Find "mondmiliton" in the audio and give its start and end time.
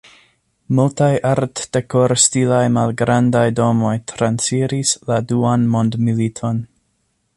5.77-6.65